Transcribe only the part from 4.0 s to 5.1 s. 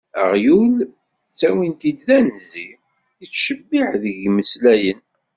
deg yimeslayen.